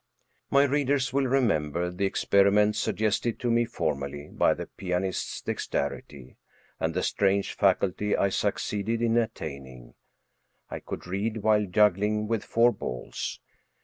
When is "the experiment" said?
1.91-2.75